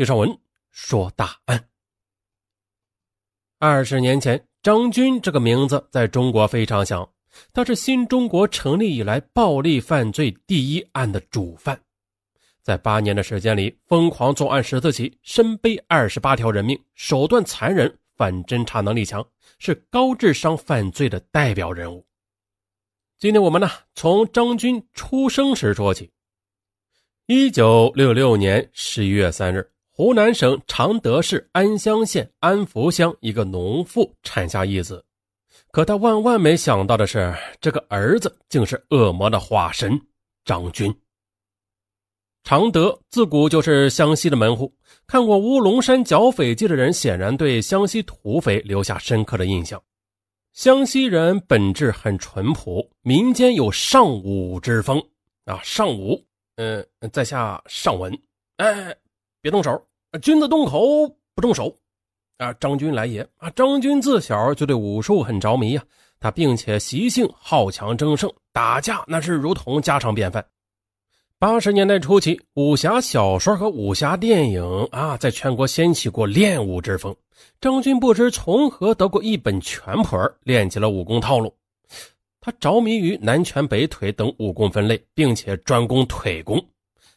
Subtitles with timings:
[0.00, 0.34] 听上文
[0.70, 1.68] 说大案。
[3.58, 7.06] 二十年前，张军这个名字在中国非常响，
[7.52, 11.78] 他是新中国成立以来暴力犯罪第一案的主犯，
[12.62, 19.22] 在八年的时间里，疯狂作案十四起，身背二十八条人命，手段残忍，反侦查能力强，
[19.58, 22.06] 是高智商犯罪的代表人物。
[23.18, 26.10] 今天我们呢，从张军出生时说起。
[27.26, 29.70] 一九六六年十一月三日。
[30.00, 35.04] 湖南省常德市安乡县安福乡一个农妇产下一子，
[35.72, 40.00] 可他万万没想到的是，这个儿子竟是恶魔的化身
[40.42, 40.90] 张军。
[42.44, 44.74] 常德自古就是湘西的门户，
[45.06, 49.78] 看过《乌龙山剿匪记》的人，显然对湘西土匪留下深刻的印象。
[50.54, 54.98] 湘西人本质很淳朴，民间有尚武之风
[55.44, 56.24] 啊，尚武，
[56.56, 58.18] 嗯，在下尚文，
[58.56, 58.96] 哎，
[59.42, 59.86] 别动手。
[60.18, 61.72] 君子动口不动手，
[62.38, 62.52] 啊！
[62.54, 63.48] 张军来也啊！
[63.50, 65.84] 张军自小就对武术很着迷呀，
[66.18, 70.44] 他并且习性好强争胜，打架那是如同家常便饭。
[71.38, 77.14] 八十年代初期，武侠小说和武侠电影啊，在全国掀起过练武之风。
[77.60, 81.54] 张军不知从何得过一本拳谱，练起了武功套路。
[82.40, 86.62] 他着迷于南拳北腿等武功分类，并且专攻腿功。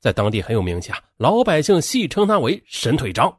[0.00, 3.36] 在当地很有名气啊，老百姓戏称他为“神腿张”。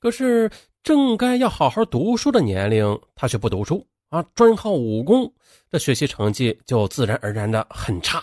[0.00, 0.50] 可是
[0.82, 5.32] 正该要好好读书的年龄，他却不读书啊，专好武功，
[5.70, 8.22] 这学习成绩就自然而然的很差。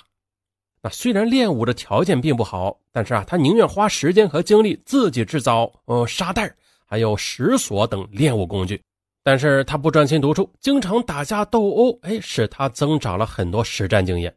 [0.81, 6.55] 那虽然练武的条件并不好，但是啊，他宁愿花时间和精力自己制造呃沙袋，
[6.85, 8.79] 还有石锁等练武工具。
[9.23, 14.31] 但是他不专心读书，经常打架斗殴，哎，使他增长了很多实战经验。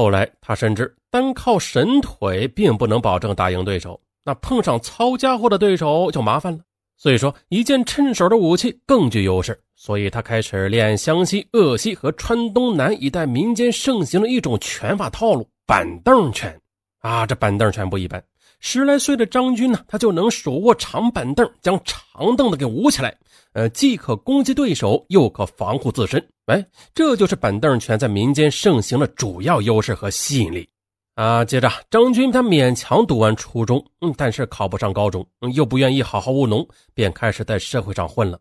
[0.00, 0.96] 后来他深知。
[1.10, 6.60] 单靠神腿并不能保证打赢对手，那碰上糙家伙的对手就麻烦了。
[6.96, 9.60] 所以说，一件趁手的武器更具优势。
[9.76, 16.58] 所以他开始练湘西、鄂西和川东南一带民间盛行的一种拳法套路——板凳拳。
[17.00, 18.24] 啊，这板凳拳不一般。
[18.60, 23.16] 十来岁的张军呢，他就能手握长板凳，将长凳子给舞起来。
[23.52, 26.24] 呃，既可攻击对手，又可防护自身。
[26.46, 30.68] 哎，这就是板凳拳在民间盛行的主要优势和吸引力。
[31.14, 38.38] 啊，接着张军他勉强读完初中，嗯，但是考不上高中，嗯，又不愿意好好务农，便开始在社会上混了。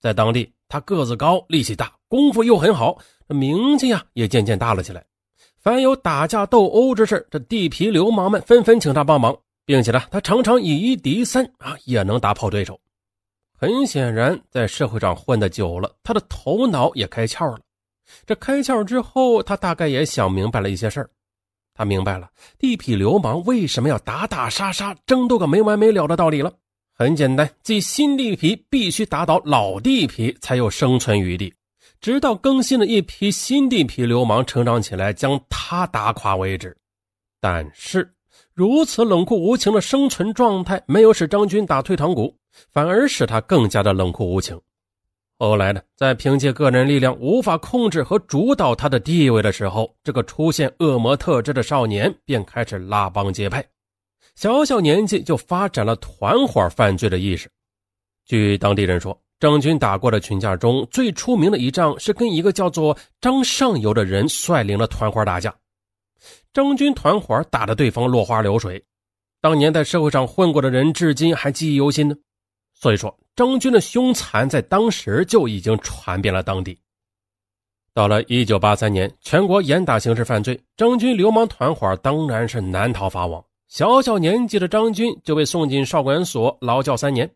[0.00, 2.96] 在当地，他个子高，力气大，功夫又很好，
[3.28, 5.04] 这名气呀也渐渐大了起来。
[5.60, 9.36] 凡有打架斗殴之事，这地痞流氓们纷纷请他帮忙，
[9.68, 12.80] 并且呢，他常常以一敌三啊，也能打跑对手。
[13.52, 17.60] 很显然，在社会上混得久了，他的头脑也开窍了。
[18.24, 21.10] 这开窍之后，他大概也想明白了一些事儿。
[21.74, 26.50] 他明白了地痞流氓为什么要打打杀杀、争斗个没完没了的道理了。
[26.94, 31.52] 很简单，即新地痞必须打倒老地痞才有生存余地，
[32.00, 36.74] 直到更新的一批新地痞流氓成长起来，将他打垮为止。
[37.38, 38.10] 但是，
[38.58, 42.34] 如此冷酷无情的生存状态，没有使张军打退堂鼓，
[42.72, 44.60] 反而使他更加的冷酷无情。
[45.38, 53.64] 后来呢，在凭借个人力量无法控制和主导他的地位的时候，这个出现恶魔特质的少年便开始拉帮结派，
[54.34, 57.48] 小小年纪就发展了团伙犯罪的意识。
[58.26, 65.54] 据当地人说，张军打过的群架中最出名的一仗是跟一个叫做张上游的人率领了团伙打架，
[66.52, 68.84] 张军团伙打得对方落花流水，
[69.40, 72.16] 当年在社会上混过的人至今还记忆犹新呢。
[72.74, 73.18] 所以说。
[73.36, 76.76] 张军的凶残在当时就已经传遍了当地。
[77.94, 83.40] 到了一九八三年，全国严打刑事犯罪，张军流氓团伙当然是难逃法网。
[83.68, 87.30] 小小年纪的张军就被送进少管所劳教三年，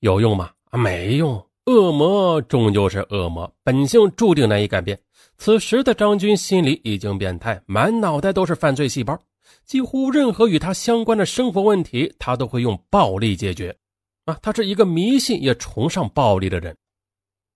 [0.00, 0.50] 有用吗？
[0.72, 1.34] 没用。
[1.66, 4.98] 恶魔终究是恶魔，本性注定难以改变。
[5.36, 9.18] 此时的张军心里已经变态，满脑袋都是犯罪细胞，
[9.64, 13.76] 几乎任何与他相关的生活问题，他都会用暴力解决。
[14.24, 16.74] 啊，他是一个迷信也崇尚暴力的人。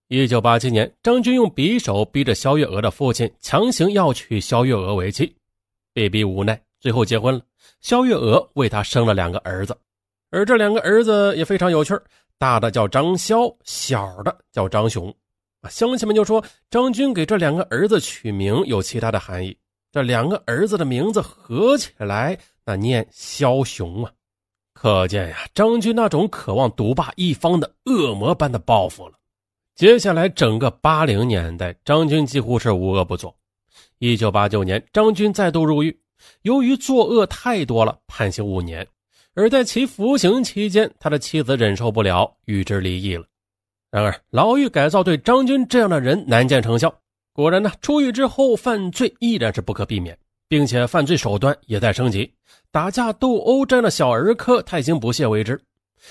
[0.09, 5.35] 一九八七年，张军用匕首逼着肖月娥的父亲强行要娶肖月娥为妻，
[5.95, 7.41] 被逼无奈，最后结婚了。
[7.81, 9.77] 肖月娥为他生了两个儿子，
[10.31, 11.95] 而这两个儿子也非常有趣
[12.39, 15.15] 大的叫张潇，小的叫张雄。
[15.69, 19.57] 乡亲们就说张军给这两个儿子取名有其他的含义，
[19.91, 24.13] 这两个儿子的名字合起来那念枭雄啊。
[24.73, 29.15] 可见呀，张军那种渴望独霸一方的恶魔般的报复了。
[29.75, 33.35] 接下来整个八零年代，张军几乎是无恶不作。
[33.99, 36.01] 一九八九年，张军再度入狱，
[36.43, 38.87] 由于作恶太多了，判刑五年。
[39.35, 43.25] 而在其服刑期间，他的妻子忍受不了，与之离异了。
[43.91, 46.95] 然而，牢狱改造对张军这样的人难见成效。
[47.33, 50.19] 果然呢，出狱之后犯罪依然是不可避免，
[50.49, 52.31] 并且犯罪手段也在升级，
[52.71, 55.59] 打架斗殴这样的小儿科他已经不屑为之。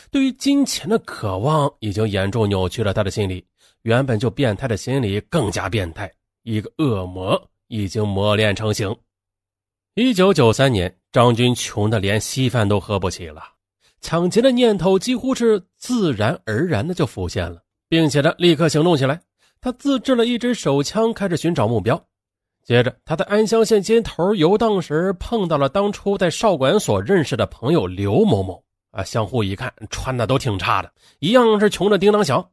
[0.10, 3.46] 对于金钱的渴望已经严重扭曲了他的心理，
[3.84, 6.12] 原本就变态的心理更加变态，
[6.44, 8.96] 一个恶魔已经磨练成型。
[9.96, 13.44] 一九九三年，张军穷得连稀饭都喝不起了，
[14.02, 19.22] 抢劫的念头几乎是自然而然的就浮现了，并且呢，立刻行动起来。
[19.60, 22.02] 他自制了一支手枪，开始寻找目标。
[22.64, 28.64] 接着，他在安乡县街头游荡时，碰到了当初在少管所认识的朋友刘某某。
[28.92, 32.48] 啊，相互一看，穿的都挺差的，一样是穷的叮当响。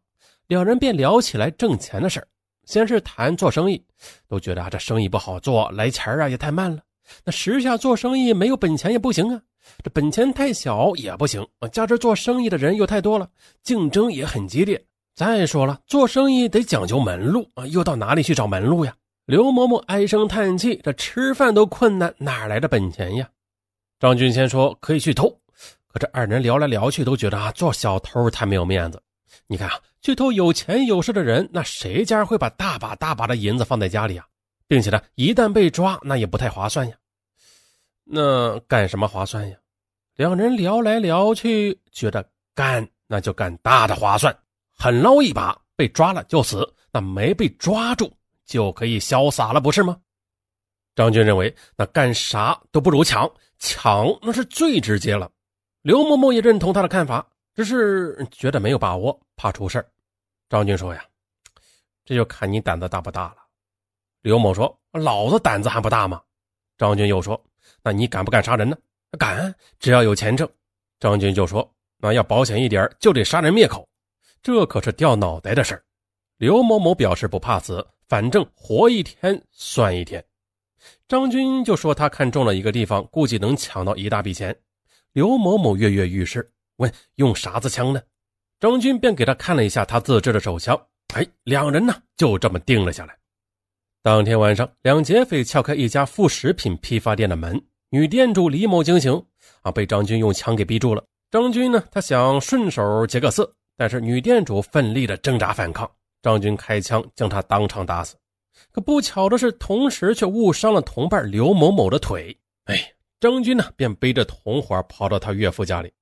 [0.47, 2.23] 两人便聊起来挣钱的事
[2.65, 3.83] 先是谈做生意，
[4.29, 6.83] 都觉得啊，这生意不好做，来钱啊也太慢了。
[7.25, 9.41] 那时下做生意没有本钱也不行啊，
[9.83, 13.29] 这本钱太小也不行啊，加之做生意的人又太多了，
[13.63, 14.85] 竞争也很激烈。
[15.15, 18.95] 再说了，做生意得讲究门路啊，又到哪里去找门路呀？
[19.27, 23.29] 刘嬷嬷唉声叹气，这吃饭都困难，哪来的本钱呀？
[24.01, 25.31] 张军先说可以去偷，
[25.87, 29.01] 可这二人聊来聊去，都觉得啊，做小偷太没有面子。
[29.47, 34.27] 你看啊，去偷有钱有势的人，那谁家会把大把大把的银子放在家里啊？
[34.67, 36.97] 并且呢，一旦被抓，那也不太划算呀。
[38.03, 39.57] 那干什么划算呀？
[40.17, 44.37] 两人聊来聊去，觉得干那就干大的划算，
[44.77, 48.13] 狠捞一把，被抓了就死，那没被抓住
[48.45, 49.97] 就可以潇洒了，不是吗？
[50.95, 55.31] 张军认为，那干啥都不如抢，抢那是最直接了。
[55.83, 59.85] 刘某某也认同他的看法，只是觉得没有把握，怕出事
[60.49, 61.05] 张军说呀
[62.05, 63.37] ：“这就看你胆子大不大了。”
[64.23, 66.23] 刘某说：“老子胆子还不大吗？”
[66.79, 67.43] 张军又说
[67.83, 68.77] ：“那你敢不敢杀人呢
[69.19, 70.49] ？”“敢，只要有钱挣。”
[71.01, 71.69] 张军就说
[71.99, 73.89] ：“那要保险一点，就得杀人灭口，
[74.45, 75.83] 这可是掉脑袋的事儿。”
[76.39, 80.23] 刘某某表示不怕死，反正活一天算一天。
[81.09, 84.55] 张军就说他看中了一个地方，估计能抢到一大笔钱。
[85.13, 88.03] 刘某某跃跃欲试，问用啥子枪呢？
[88.61, 90.79] 张军便给他看了一下他自制的手枪。
[91.15, 93.17] 哎，两人呢就这么定了下来。
[94.03, 97.59] 当天晚上，两劫匪撬开一家副食品批发店的门，
[97.91, 99.25] 女店主李某惊醒，
[99.63, 101.03] 啊，被张军用枪给逼住了。
[101.31, 105.91] 张军呢，他想顺手劫个色，但是女店主奋力的挣扎反抗，
[106.23, 108.17] 张军开枪将她当场打死。
[108.71, 112.37] 可不巧的是，同时却误伤了同伴刘某某的腿。
[112.65, 115.93] 哎，张军呢，便背着同伙跑到他岳父家里，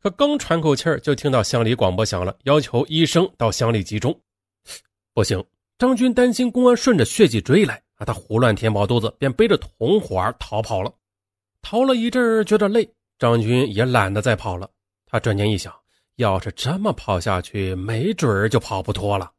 [0.00, 4.18] 可刚喘口气儿，就听到乡里广播响了，要求医生到乡里集中。
[5.12, 5.44] 不行。
[5.76, 10.92] 张军担心公安顺着血迹追来啊，他胡乱填饱肚子，便背着同伙逃跑了。
[11.62, 14.68] 逃了一阵觉得累，张军也懒得再跑了。
[15.06, 15.72] 他转念一想，
[16.18, 19.30] 要是这么跑下去，没准儿就跑不脱了。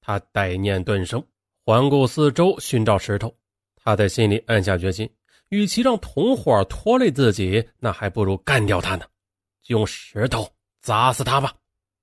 [0.00, 1.24] 他歹念顿生，
[1.64, 3.32] 环顾四周，寻找石头。
[3.76, 5.08] 他在心里暗下决心：
[5.50, 9.04] 与其让同伙拖累自己，那还不如干掉他呢，
[9.68, 11.54] 用石头砸死他吧。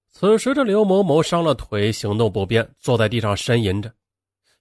[0.10, 3.92] 此时的刘某某伤了腿，行动不便，坐在地上呻吟着。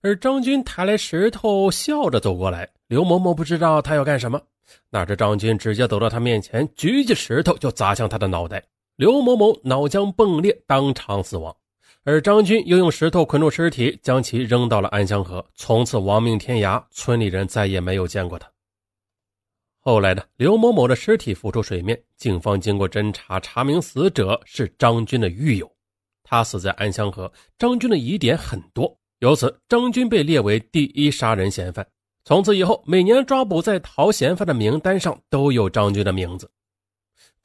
[0.03, 2.69] 而张军抬来石头，笑着走过来。
[2.89, 4.43] 刘某某不知道他要干什么，
[4.91, 8.61] 哪知张军直接走到他面前，举起石头就砸向他的脑袋。
[8.97, 11.55] 刘某某脑浆迸裂，当场死亡。
[12.03, 16.83] 而张军又用石头捆住尸体，将其扔到了安乡河，从此亡命天涯。
[16.91, 18.51] 村里人再也没有见过他。
[19.81, 25.71] 后来呢，刘某某的尸体浮出水面，警方经过侦查，查明死者是张军的狱友，
[26.23, 27.31] 他死在安乡河。
[27.59, 31.87] 张军的疑点很多，由此张军被列为第一杀人嫌犯。
[32.25, 36.51] 从此以后，每年抓捕在逃嫌犯的名单上都有张军的名字。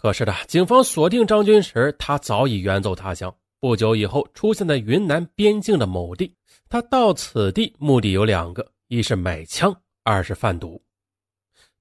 [0.02, 3.32] 可是呢，警方锁定张军时，他早已远走他乡。
[3.60, 6.34] 不久以后，出现在云南边境的某地。
[6.68, 9.72] 他到此地目的有两个：一是买枪，
[10.04, 10.82] 二是贩毒。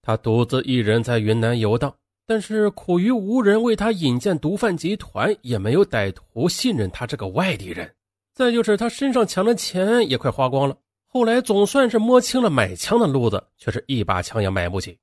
[0.02, 1.90] 他独自一人在云南游荡，
[2.26, 7.90] 但是苦于无人为他引荐毒贩集团，也没有歹徒信任他这个外地人。
[8.34, 10.76] 再就是他身上抢的钱也快花光了。
[11.06, 14.98] 后来总算是摸清了买枪的路子，却是一把枪也买不起。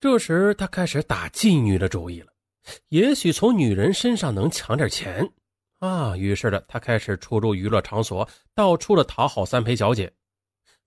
[0.00, 2.28] 这时他开始打妓女的主意了，
[2.88, 5.30] 也许从女人身上能抢点钱
[5.78, 6.16] 啊。
[6.16, 10.12] 于是呢，他开始出入娱乐场所，到处的讨好三陪小姐。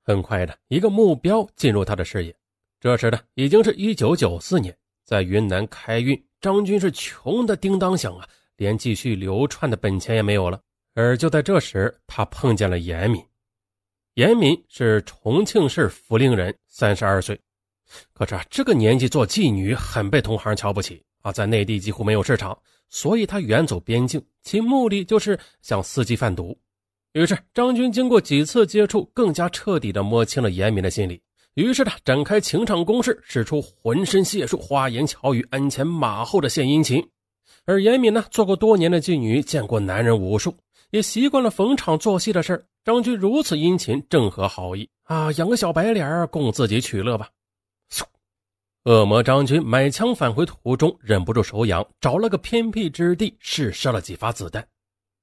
[0.04, 2.36] 很快的一个目标进入他的视野。
[2.80, 10.62] 这时呢，已经是一九九四年，在云南开运，张军是穷的叮当响啊，连继续流窜的本钱也没有了。
[10.94, 13.24] 而就在这时，他碰见了严敏。
[14.16, 17.40] 严敏是重庆市涪陵人，三十二岁，
[18.14, 22.58] 可是啊，这个年纪做妓女很被同行瞧不起，啊，在内地几乎没有市场，
[22.90, 26.58] 所以他远走边境，其目的就是向司机贩毒。
[27.14, 31.22] 于是张军经过几次接触，更加彻底的摸清了严敏的心理。
[31.56, 37.04] 于是他展开情场攻势，使出浑身解数，花言巧语，鞍前马后的献殷勤。
[37.66, 40.56] 而严敏呢，做过多年的妓女，见过男人无数，
[40.92, 47.30] 也习惯了逢场作戏的事儿张军如此殷勤，正合好意啊，养个小白脸供自己取乐吧。
[48.88, 54.66] 恶魔张军买枪返回途中，忍不住手痒，找了个偏僻之地试射了几发子弹。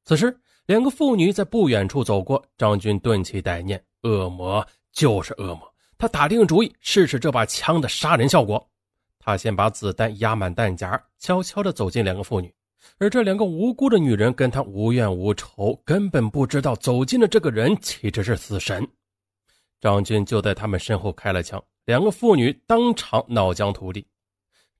[0.04, 5.60] 此时，两个妇女在不远处走过，张军顿起歹念：恶魔就是恶魔，
[5.96, 8.62] 他打定主意试试这把枪的杀人效果。
[9.18, 12.54] 他先把子弹压满弹夹，悄悄地走进两个妇女，
[12.98, 18.86] 而这两个无辜的女人跟他无怨无仇，根本不知道走近的这个人其实是死神。
[19.80, 24.06] 张军就在他们身后开了枪，两个妇女当场脑浆涂地。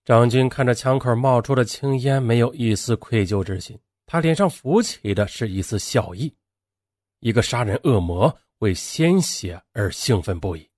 [0.05, 6.35] 张军看着枪口冒出的青烟，没有一丝愧疚之心，他脸上浮起的是一丝笑意。
[7.21, 10.69] 一个杀人恶魔为鲜血而兴奋不已。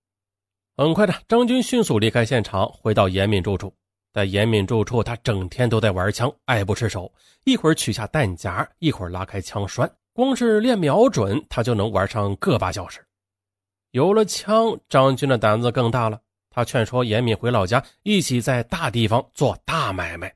[0.77, 3.73] 很快的，张军迅速离开现场，回到严敏住处。
[4.13, 7.13] 在严敏住处，他整天都在玩枪，爱不释手。
[7.45, 13.06] 一会儿取下弹夹，一会儿拉开枪栓，光是练瞄准，他就能玩上个把小时。
[13.97, 16.21] 有了枪，张军的胆子更大了。
[16.51, 20.31] 他劝说严敏回老家，一起在大地方做大买卖。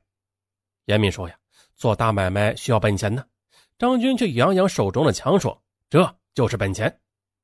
[0.86, 1.34] 严敏说：“呀，
[1.76, 3.22] 做大买卖需要本钱呢。”
[3.78, 7.00] 张军却扬扬手中的枪说：“这就是本钱。”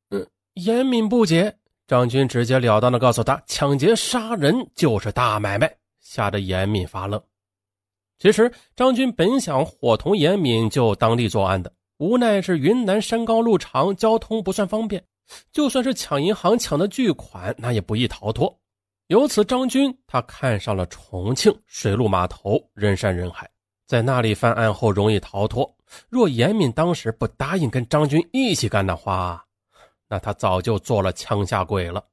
[0.08, 1.54] 嗯，严敏不解。
[1.87, 5.70] 张军直截了当的告诉他：“抢劫杀人就是大买卖。”
[6.00, 7.23] 吓得严敏发愣。
[8.18, 15.04] 其实张军本想伙同严敏就当地作案的，无奈是云南山高路长，交通不算方便。
[15.52, 18.59] 就算是抢银行抢的巨款，那也不易逃脱。
[19.09, 23.49] 由此，张军他看上了重庆水陆码头，人山人海，
[23.87, 25.73] 在那里犯案后容易逃脱。
[26.09, 29.45] 若严敏当时不答应跟张军一起干的话，
[30.09, 32.04] 那他早就做了枪下鬼了。